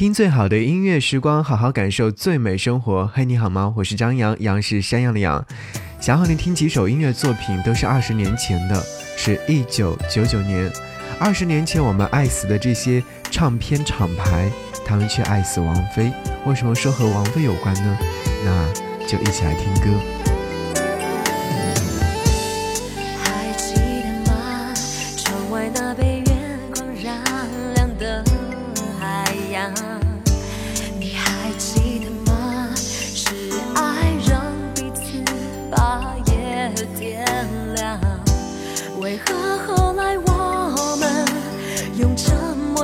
[0.00, 3.06] 听最好的音乐时光，好好感受最美生活。
[3.08, 3.70] 嘿，你好吗？
[3.76, 5.44] 我是张扬，杨是山羊的羊。
[6.00, 8.82] 想和你听几首音乐作品，都是二十年前的，
[9.18, 10.72] 是一九九九年。
[11.18, 14.50] 二十年前我们爱死的这些唱片厂牌，
[14.86, 16.10] 他们却爱死王菲。
[16.46, 17.98] 为什么说和王菲有关呢？
[18.42, 20.19] 那就一起来听歌。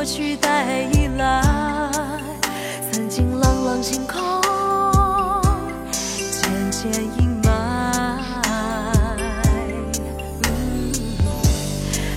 [0.06, 1.42] 取代依赖，
[2.92, 4.22] 曾经朗朗星空
[6.30, 7.50] 渐渐阴霾。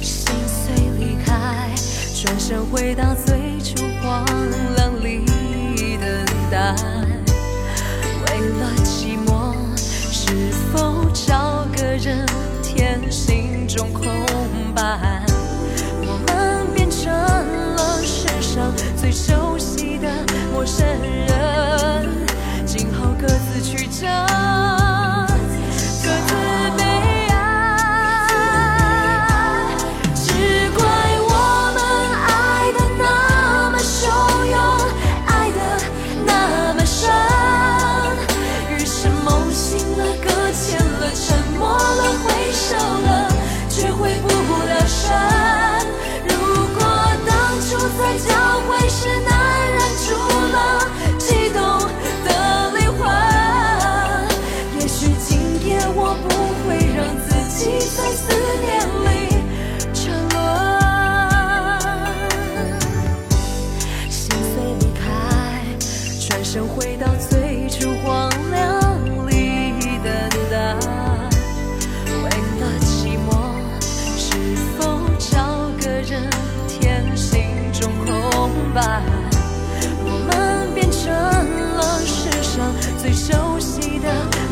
[0.04, 1.74] 心碎离开，
[2.14, 4.24] 转身回到最初荒
[4.76, 5.26] 凉里
[5.98, 6.08] 等
[6.52, 6.76] 待。
[8.22, 12.24] 为了寂寞，是否找个人
[12.62, 14.06] 填心中空
[14.76, 15.26] 白？
[20.60, 20.86] 陌生
[21.26, 22.10] 人，
[22.66, 24.49] 今后各自曲折。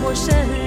[0.07, 0.66] 我生日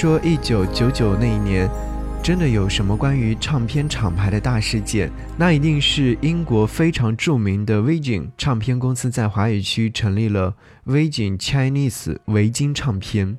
[0.00, 1.70] 说一九九九那一年
[2.22, 10.54] 真的有什么关于唱片厂牌的大事件，那一定是英国非常著名的 Virgin 唱片公司在华语区成立了
[10.86, 13.36] Virgin Chinese 维京唱片。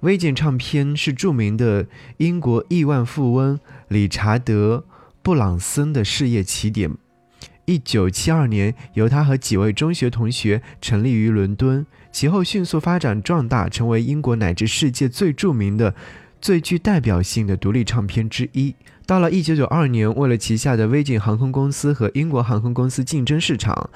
[0.00, 1.88] Virgin 唱片是著名的
[2.18, 4.84] 英国亿万富翁理查德·
[5.22, 6.92] 布朗森的事业起点。
[7.64, 11.84] 一九七二年，由他和几位中学同学成立于伦敦。
[12.12, 15.94] 其后迅速发展壮大，成为英国乃至世界最著名的、
[16.40, 18.74] 最具代表性的独立唱片之一。
[19.06, 23.90] 到了1992年，为了旗下的威锦航空公司和英国航空公司竞争市场，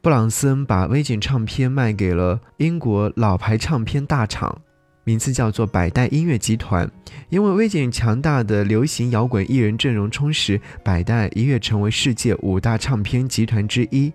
[0.00, 4.60] 布朗森把威锦唱片卖给了英国老牌唱片大厂
[5.04, 6.90] 名字叫做百代音乐集团。
[7.28, 14.12] 因为 Virgin 强大的流行摇滚艺人阵容，充实百代一跃成为世界五大唱片集团之一。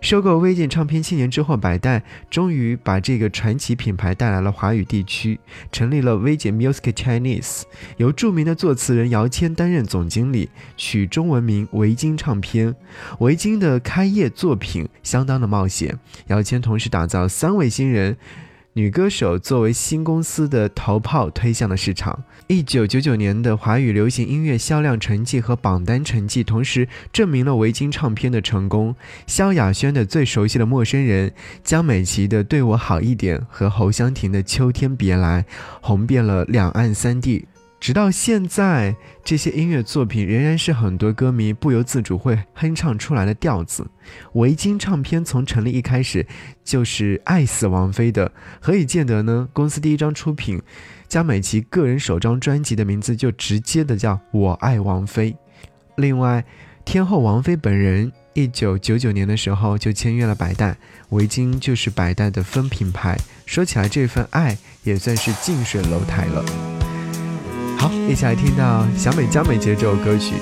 [0.00, 5.38] 收购 Virgin 唱片七年之后，百代终于把这个传奇品牌带来了华语地区，
[5.70, 7.62] 成立了 Virgin Music Chinese，
[7.98, 12.74] 由著名的作词人姚谦担任总经理，取中文名维京唱片。
[13.20, 15.98] 维京的开业作品相当的冒险，
[16.28, 18.16] 姚谦同时打造三位新人。
[18.78, 22.22] 女歌手作为新公司的头炮推向了市场。
[22.46, 28.94] 一九九九年的华语流行音乐销量成绩和榜单成绩，同时证明了维京唱片的成功。
[29.26, 31.30] 萧亚轩的《最熟悉的陌生人》，
[31.64, 35.42] 江美琪的《对我好一点》和侯湘婷的《秋天别来》，
[35.80, 37.46] 红遍了两岸三地。
[37.80, 43.86] 直到现在，这些音乐作品仍然是很多歌迷不由自主会哼唱出来的调子。
[44.32, 46.26] 维京唱片从成立一开始
[46.64, 49.48] 就是爱死王菲的，何以见得呢？
[49.52, 50.60] 公司第一张出品
[51.06, 55.36] 江美琪个人首张专辑的名字就直接的叫我爱王菲。
[55.96, 56.44] 另外，
[56.84, 60.76] 天后王菲本人一九九九年的时候就签约了百代，
[61.10, 63.16] 维京就是百代的分品牌。
[63.46, 66.87] 说起来，这份爱也算是近水楼台了。
[67.78, 70.34] 好，一起来听到小美加美杰》这首歌曲。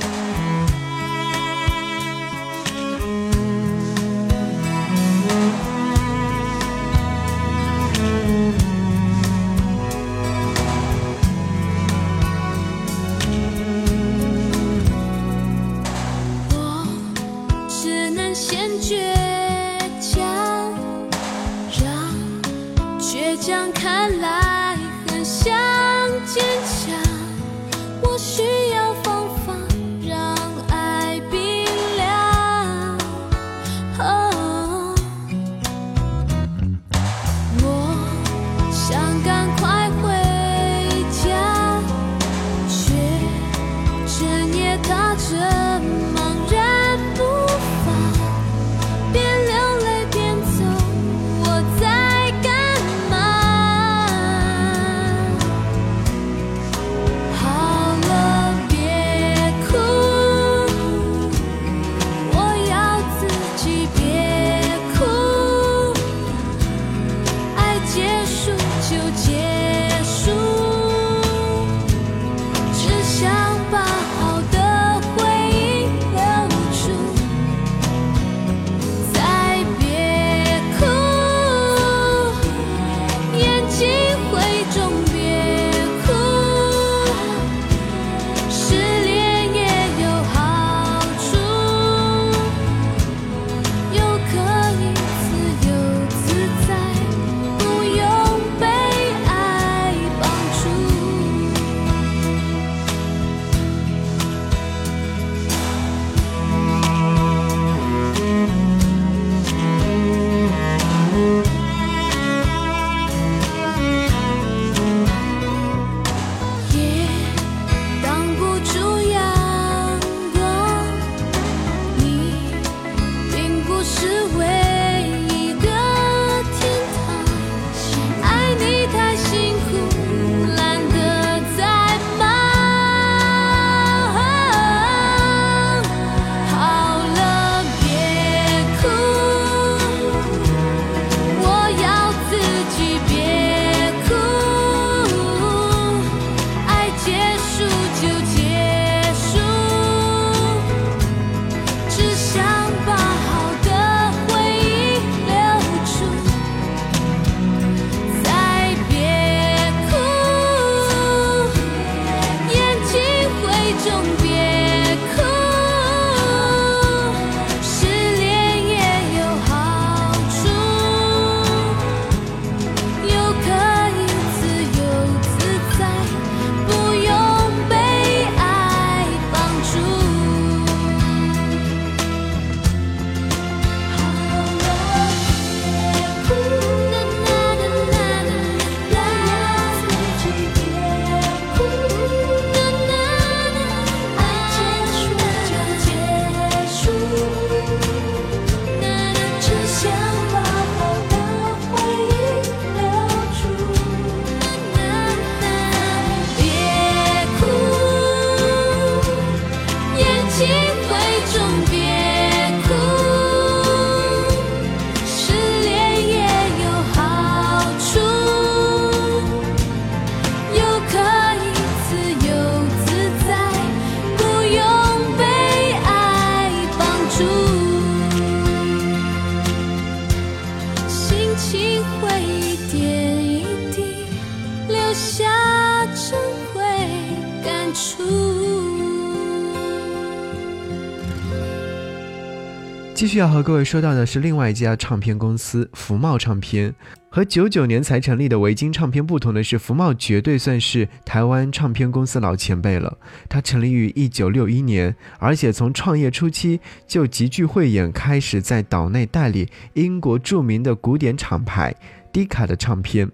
[243.18, 246.74] 要和各位说到的是另外一家唱片公司福茂唱片，
[247.08, 252.98] 和九九年才成立的维京唱片不同的是，福茂绝对算是台湾唱片公司老前辈了。
[253.28, 261.74] 它成立于一九六一年，而且从创业初期就极具慧眼，开始在岛内代理英国著名的古典厂牌
[262.12, 263.10] 迪卡的唱片。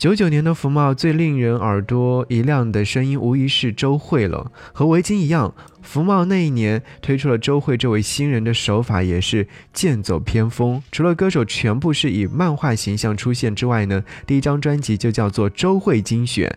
[0.00, 4.50] 九九年的福茂最令人耳朵一亮的声音，无疑是周蕙了。
[4.72, 10.82] 和维京一样，福茂那一年推出了周蕙这位新人的手法也是剑走偏锋。
[10.90, 16.48] 除了歌手全部是以漫画形象出现之外呢，第一张专辑就叫做《周蕙精选》，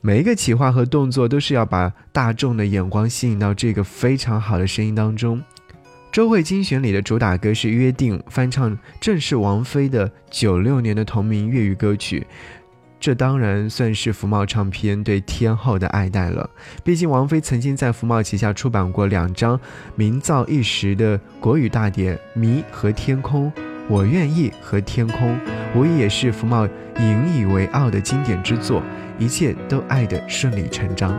[0.00, 5.40] 每一个企划和动作都是要把大众的眼光吸引到这个非常好的声音当中。
[6.10, 12.26] 周蕙精选里的主打歌是《约定》，翻唱正是王菲的九六年的同名粤语歌曲。
[13.00, 16.48] 这当然算是福茂唱片对天后的爱戴了。
[16.82, 19.58] 毕竟王菲曾经在福茂旗下出版过两张
[19.94, 23.52] 名噪一时的国语大碟《迷》和《天空》，
[23.88, 25.36] 我愿意和《天空》，
[25.74, 26.66] 无疑也是福茂
[26.98, 28.82] 引以为傲的经典之作。
[29.18, 31.12] 一切都爱得顺理成章。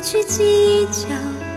[0.00, 1.49] 去计较。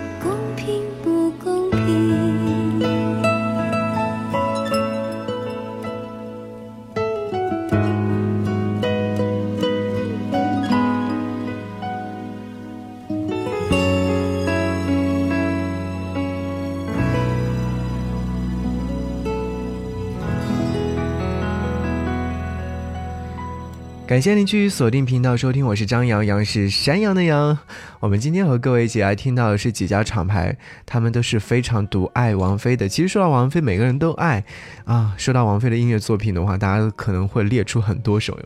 [24.13, 27.58] 感谢您继续锁定频道收听，我是张阳，阳是山羊的羊。
[28.00, 30.55] 我们今天和各位一起来听到的是几家厂牌，
[30.86, 32.88] 他们都是非常独爱王菲的。
[32.88, 34.46] 其实说到王菲，每个人都爱
[34.86, 35.15] 啊。
[35.17, 38.38] 说到王菲的音乐作品的话，大家可能会列出很多首。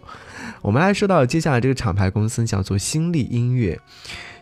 [0.61, 3.77] 我们来说到接下来这个厂牌公司叫做新力音乐。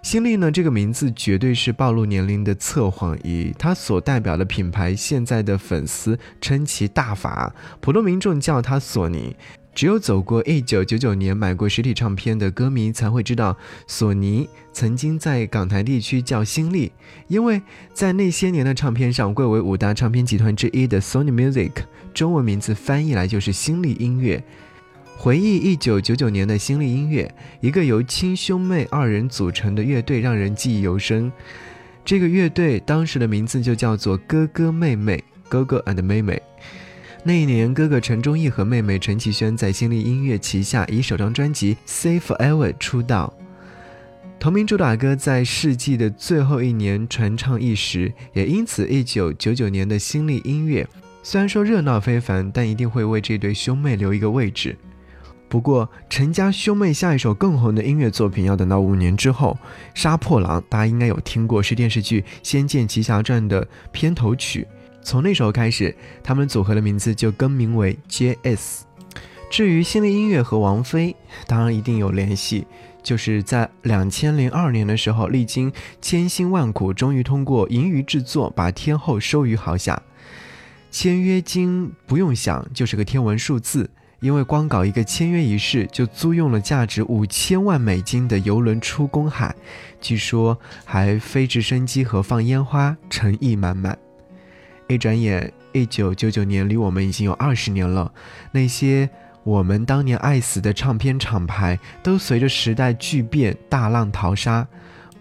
[0.04, 7.52] 新力呢这个名字绝对是暴露年龄的测谎仪，它所代表的品牌，现在的粉丝称其大法，
[7.82, 9.36] 普通民众叫它索尼。
[9.76, 16.94] 只有走过一九九九年买过实体唱片的歌迷才会知道，索尼曾经在港台地区叫新力，
[17.28, 17.62] 因为
[17.94, 21.72] 在那些年的唱片上贵为五大唱片集团之一的 Sony Music，
[22.14, 24.42] 中文名字翻译来就是新力音乐。
[25.18, 27.30] 回忆一九九九年的新力音乐，
[27.60, 31.30] 一个由亲兄妹二人组成的乐队让人记忆犹深。
[32.06, 36.42] 这个乐队当时的名字就叫做哥哥妹妹，哥哥 and 妹妹。
[37.28, 43.34] 那一年，哥哥陈忠义和妹妹陈绮萱在新力音乐旗下以首张专辑《Say Forever》出道。
[44.38, 50.88] 同名主打歌在世纪的最后一年传唱一时，也因此，1999年的新力音乐
[51.24, 54.78] 虽然说热闹非凡，但一定会为这对兄妹留一个位置。
[55.50, 59.58] 不过，陈家兄妹下一首更红的音乐作品要等到五年之后，
[60.00, 64.68] 《杀破狼》，大家应该有听过，是电视剧《仙剑奇侠传》的片头曲。
[65.06, 68.86] 从那时候开始，他们组合的名字就更名为 J.S。
[69.52, 72.66] 至于新的音乐和王菲，当然一定有联系，
[73.04, 80.02] 就是在两千零二年的时候，历经千辛万苦，终于通过银娱制作把天后收于豪下。
[80.90, 83.88] 签约金不用想，就是个天文数字，
[84.22, 89.56] 因为光搞一个签约仪式，就租用了价值五千万美金的游轮出公海，
[90.02, 93.98] 据说还飞直升机和放烟花，诚意满满。
[94.88, 98.12] 一转眼，一九九九年离我们已经有二十年了。
[98.52, 99.10] 那些
[99.44, 104.68] 我们当年爱死的唱片厂牌，都随着时代巨变大浪淘沙。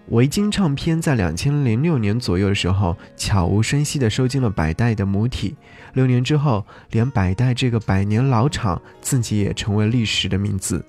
[0.09, 5.57] 维京唱片在两千零六年左右的时候，悄无声息地收进了百代的母体。
[5.95, 10.85] 六年之后，连百代这个百年老厂，自己也成为历史的名字。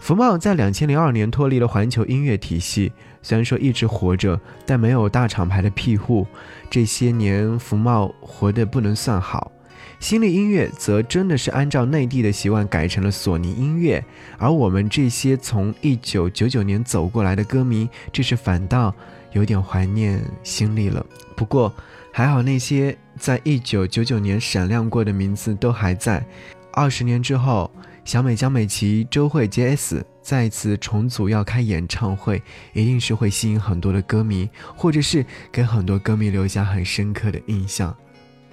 [0.00, 2.92] 福茂在两千零二年脱离了环球音乐体系。
[3.22, 6.26] 虽然说一直活着，但没有大厂牌的庇护，
[6.70, 9.50] 这些年福茂活得不能算好。
[9.98, 14.04] 新力音乐则真的是按照内地的习惯改成了索尼音乐，
[14.38, 18.94] 而我们这些从一九九九年走过来的歌迷，这是反倒
[19.32, 21.04] 有点怀念新力了。
[21.34, 21.74] 不过
[22.12, 26.24] 还好，那些在一九九九年闪亮过的名字都还在。
[26.72, 27.70] 二十年之后，
[28.06, 30.06] 小美江美琪、周慧 J.S。
[30.22, 32.40] 再次重组要开演唱会，
[32.72, 37.94] 一定是会吸引很多的歌迷，或者是给很多歌迷留下很深刻的印象。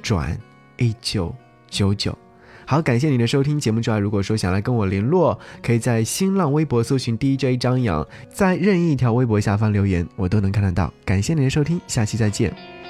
[0.01, 0.35] 转
[0.77, 1.33] 一九
[1.69, 2.17] 九九，
[2.65, 3.59] 好，感谢你的收听。
[3.59, 10.91] 节目之外，如果说想来跟我联络，可以在新浪微博搜寻 DJ 张扬，在任意一条微博下方留言，我都能看得到。
[11.05, 12.82] 感谢你的收听，下期再见。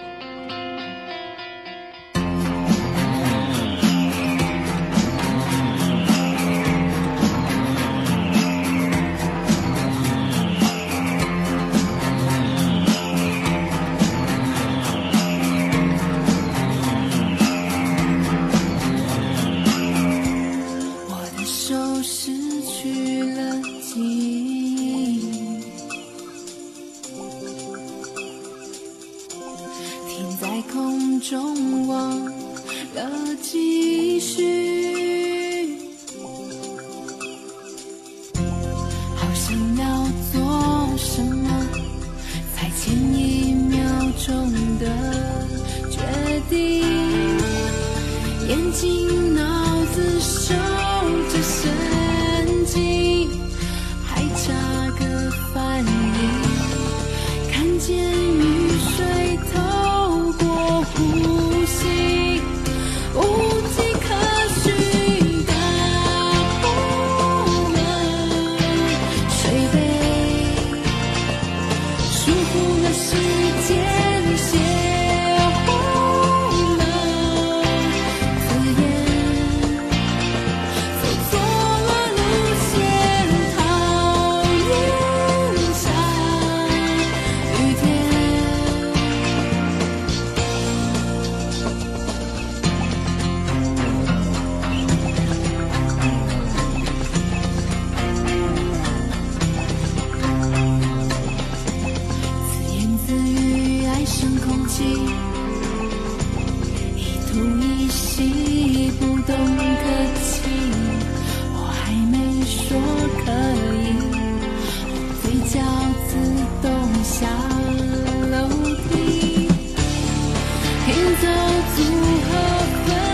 [121.03, 121.27] 行走
[121.75, 121.83] 组
[122.29, 123.12] 合。